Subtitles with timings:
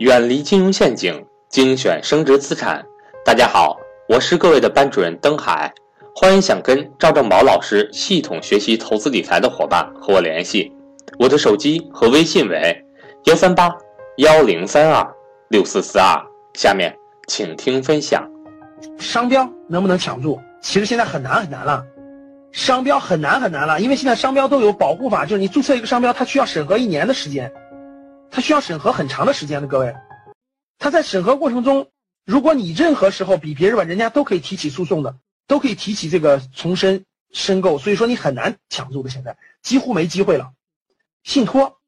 [0.00, 2.82] 远离金融陷阱，精选升值资产。
[3.22, 3.76] 大家好，
[4.08, 5.70] 我是各位的班主任登海，
[6.16, 10.72] 欢迎想跟赵正宝老师系统学习投资理财的伙伴和我联系，
[11.18, 12.82] 我的手机和微信为
[13.24, 13.70] 幺三八
[14.16, 15.06] 幺零三二
[15.50, 16.18] 六四四二。
[16.54, 16.96] 下面
[17.26, 18.26] 请听分享。
[18.96, 20.40] 商标能不能抢注？
[20.62, 21.84] 其实现在很难很难了。
[22.52, 27.52] 商标很难很难了，因为现在商标都有保护法，就是你注册一个商标，它需要审核一年的时间，
[28.30, 29.68] 它需要审核很长的时间的。
[29.68, 29.94] 各位，
[30.78, 31.90] 它在审核过程中，
[32.24, 40.52] 如果你任何时候比别人晚，人家都可以提起诉讼的，都可以提起这个重申申购，所以说你很难抢注的，现在几乎没机会了。
[41.22, 41.80] 信托，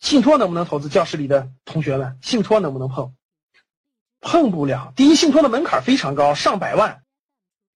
[0.00, 0.88] 信托能不能投资？
[0.88, 3.14] 教室里的同学们，信托能不能碰？
[4.20, 4.92] 碰不了。
[4.96, 7.02] 第一，信托的门槛非常高，上百万。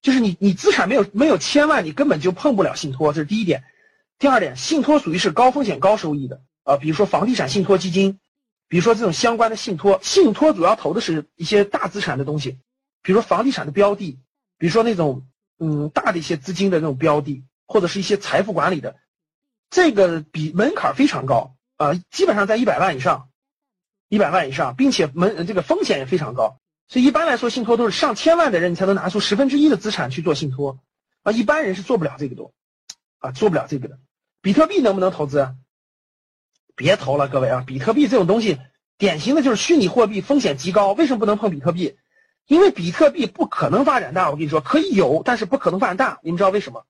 [0.03, 3.65] 就是你，你资产没有没有千万，你根本就碰不了信托，这是第一点。
[4.19, 8.19] 第二点，信托属于是高风险高收益的啊，比如说房地产信托基金，
[8.67, 10.01] 比如说这种相关的信托。
[10.03, 12.59] 信托主要投的是一些大资产的东西，
[13.03, 14.19] 比如说房地产的标的，
[14.59, 15.29] 比如说那种
[15.61, 18.97] 嗯大的一些资金的那种标的，或者是一些财富管理的，
[19.71, 23.29] 这个比门槛非常高啊，基本上在一百万以上，
[24.09, 26.59] 一百万以上，并且门这个风险也非常高。
[26.89, 30.81] 所以一般来说，信托都是上千万的人，你才能拿出十分之一的资产去做信托，
[31.23, 32.51] 啊，一般人是做不了这个的，
[33.19, 34.01] 啊，做不了这个的。
[34.43, 35.55] 比特币能不能投资？
[36.77, 37.65] 别投了，各位啊！
[37.67, 38.59] 比特币这种东西，
[38.99, 40.93] 典型的就是虚拟货币，风险极高。
[40.93, 41.97] 为什么不能碰比特币？
[42.47, 44.31] 因为比特币不可能发展大。
[44.31, 46.21] 我跟你说，可以有，但是不可能发展大。
[46.23, 46.85] 你们知道为什么？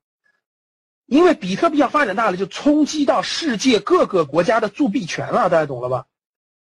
[1.07, 5.49] 因为比特币要发展大了，就冲击到世界各个国家的铸币权了。
[5.49, 6.07] 大家懂了吧？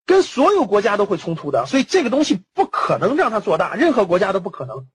[0.04, 4.86] 跟所有国家都会冲突的，所以这个东西不可能让它做大，任何国家都不可能，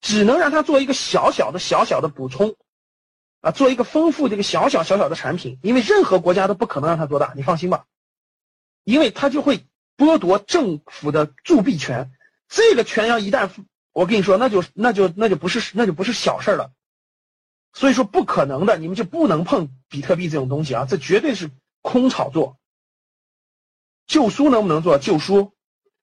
[0.00, 2.54] 只能让它做一个小小的、小小的补充，
[3.40, 7.86] 啊，做一个丰富这个小小小小的产品，因为任何国家都不可能让它做大，你放心吧，
[8.84, 9.66] 因为它就会
[9.96, 12.10] 剥夺政府的铸币权，
[12.48, 13.50] 这个权要一旦
[13.92, 16.72] 我跟你说，那就那就那就不是那就不是小事了，
[17.72, 21.50] 所以说不可能的，你们就不能碰比特币这种东西啊，这绝对是
[21.82, 22.58] 空炒作。
[24.06, 25.52] 旧书能不能做旧书？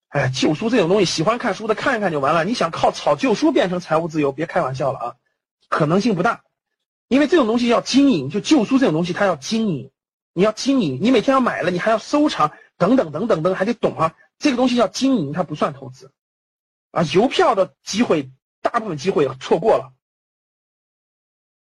[0.07, 2.45] 哎，旧书这种东西，喜欢看书的看一看就完了。
[2.45, 5.16] 你想靠炒旧书变成财务自由，别开玩笑了啊，
[5.67, 6.44] 可能性不大。
[7.07, 9.91] 因为这种东西要经营，就旧书这种东西，它要经营，
[10.34, 14.16] 你要经营，你每天要买了，你还要收藏，等等等等等，还得懂啊。
[14.38, 16.12] 这个东西要经营，它不算投资
[16.91, 17.03] 啊。
[17.13, 18.29] 邮票的机会，
[18.62, 19.94] 大部分机会错过了。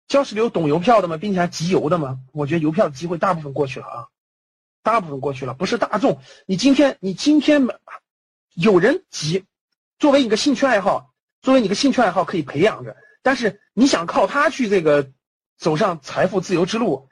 [0.09, 1.17] 教室里有懂邮票的吗？
[1.17, 2.19] 并且还集邮的吗？
[2.33, 4.09] 我觉得邮票的机会大部分过去了啊。
[4.83, 6.21] 大部分过去了，不是大众。
[6.47, 7.67] 你今天，你今天
[8.55, 9.45] 有人集，
[9.99, 11.13] 作为一个兴趣爱好，
[11.43, 12.97] 作为你的兴趣爱好可以培养着。
[13.23, 15.11] 但是你想靠它去这个
[15.61, 17.11] 走上财富自由之路，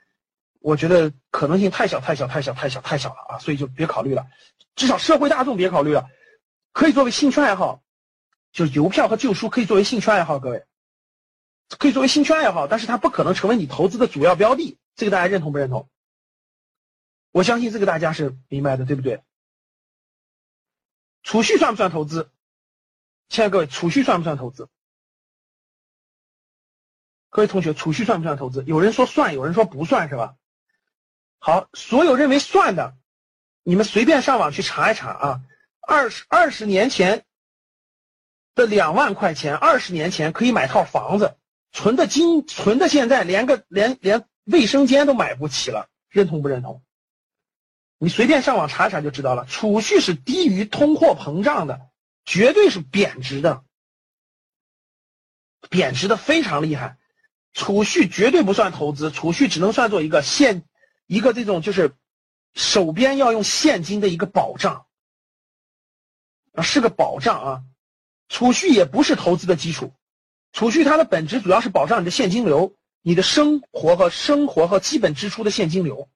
[0.58, 3.38] 我觉得可能性太小太小太小太小太小了啊！
[3.38, 4.26] 所以就别考虑了，
[4.74, 6.08] 至少社会大众别考虑了。
[6.72, 7.82] 可以作为兴趣爱好，
[8.50, 10.64] 就是邮票和旧书可以作为兴趣爱好，各位
[11.78, 14.78] 可以作为兴趣爱好，但是它不可能成为你投资的主要标的。
[14.96, 15.90] 这个大家认同不认同？
[17.30, 19.22] 我相信这个大家是明白的，对不对？
[21.22, 22.30] 储蓄算不算投资？
[23.28, 24.70] 亲爱的各位，储蓄算不算投资？
[27.38, 28.64] 各位同学，储蓄算不算投资？
[28.66, 30.34] 有人说算，有人说不算是吧？
[31.38, 32.96] 好，所有认为算的，
[33.62, 35.40] 你们随便上网去查一查啊。
[35.80, 37.24] 二十二十年前
[38.56, 41.36] 的两万块钱，二十年前可以买套房子，
[41.70, 46.82] 存的金存的现在连个连连卫生间都买不起了，认同不认同？
[47.98, 51.88] 你随便上网查查就知道了，储蓄是低于通货膨胀的，
[52.24, 53.62] 绝对是贬值的，
[55.70, 56.98] 贬值的非常厉害。
[57.52, 60.64] 储蓄绝对不算投资，储蓄只能算作一个现
[61.06, 61.94] 一个这种就是
[62.54, 64.86] 手边要用现金的一个保障
[66.52, 67.62] 啊，是个保障啊。
[68.28, 69.94] 储蓄也不是投资的基础，
[70.52, 76.10] 储蓄它的本质主要是保障你的现金流，你的生活和生活和基本支出的现金流。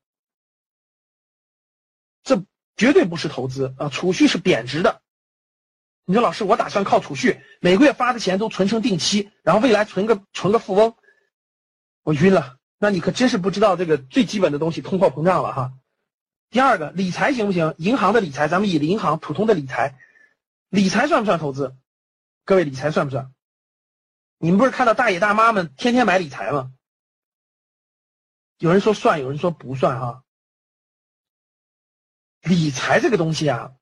[2.23, 2.45] 这
[2.77, 3.89] 绝对不是投资啊！
[3.89, 5.01] 储蓄是贬值的。
[6.05, 10.95] 你说老师，我打算靠储蓄，每个月发的钱都存成定期，然后未来存个存个富翁，
[12.03, 12.59] 我晕了。
[12.79, 15.73] 那你可真是不知道这个最基本的东西——通货膨胀了哈。
[16.51, 17.75] 第二个，理财行不行？
[17.79, 19.99] 银行的理财，咱们以银行普通的理财，
[20.69, 21.77] 理财算不算投资？
[22.45, 23.33] 各位，理财算不算？
[24.39, 26.73] 你们不是看到大爷大妈们天天买理财吗？
[28.59, 30.25] 有人说算，有人说不算哈。
[32.43, 33.73] 理财这个东西啊，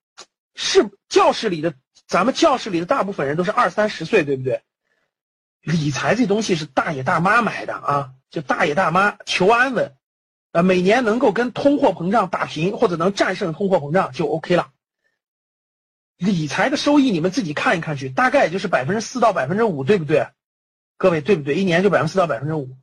[0.55, 1.75] 是教室里的
[2.07, 4.63] 咱们教室里的大部分人都是二三十岁，对不对？
[5.63, 9.95] 理财这东西是大爷大妈买的啊，就大爷大妈求安稳，
[10.53, 14.71] 啊，每年能够跟通货膨胀打平或者能战胜通货膨胀就 OK 了。
[16.17, 20.29] 理财的收益你们自己看一看去，大概也就是百分之四到百分之五，对不对？
[20.99, 21.55] 各位对不对？
[21.55, 22.77] 一年就百分之四到百分之五，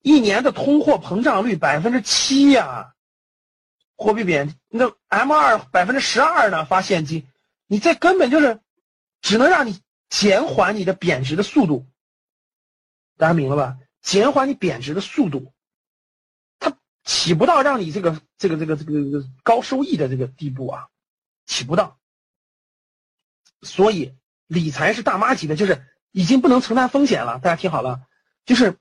[0.00, 2.94] 一年的通货膨胀率百分之七呀，
[3.96, 6.64] 货币贬那 M 二百分之十二呢？
[6.64, 7.26] 发现金，
[7.66, 8.60] 你这根本就是
[9.20, 11.84] 只能让你减缓你的贬值的速度，
[13.18, 13.76] 大家明了吧？
[14.00, 15.52] 减缓你贬值的速度，
[16.58, 20.86] 它起不到让你这个这个这个这个高收益的这个地步啊，
[21.44, 21.98] 起不到。
[23.60, 24.14] 所以
[24.46, 27.40] 理财是大妈级的，就是已经不能承担风险了。
[27.40, 28.02] 大家听好了，
[28.46, 28.76] 就是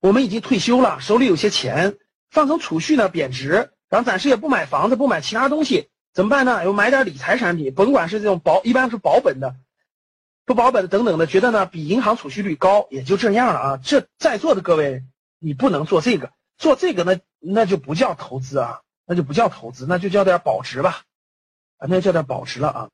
[0.00, 1.96] 我们已经退休了，手里有些钱，
[2.28, 6.64] 放成储蓄呢贬值，然后暂时也不买房子，不买其他东西，怎么办呢？
[6.64, 9.54] 又买点理财产品，甭管是这种保，一般是保本的，
[10.46, 13.80] 不保本的等等的，觉得呢比银行储蓄率高，也就这样了啊。
[13.82, 15.02] 这在座的各位，
[15.38, 21.02] 你不能做这个，做这个那，那就不叫投资啊，那就不叫投资，那就叫点保值吧，
[21.78, 22.90] 啊，那叫点保值了啊。